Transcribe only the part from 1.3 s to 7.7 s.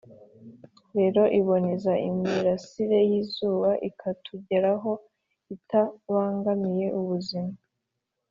iboneza imirasire y'izuba ikatugeraho itabangamiye ubuzima